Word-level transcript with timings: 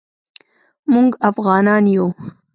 موږ 0.93 1.11
افعانان 1.29 1.85
یو 1.95 2.07